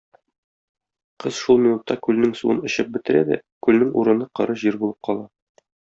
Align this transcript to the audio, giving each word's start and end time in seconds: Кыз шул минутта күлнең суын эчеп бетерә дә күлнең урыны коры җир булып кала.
Кыз 1.25 1.37
шул 1.41 1.61
минутта 1.65 1.99
күлнең 2.07 2.33
суын 2.41 2.63
эчеп 2.71 2.91
бетерә 2.97 3.23
дә 3.31 3.41
күлнең 3.69 3.93
урыны 4.03 4.31
коры 4.41 4.61
җир 4.65 4.85
булып 4.87 5.03
кала. 5.11 5.29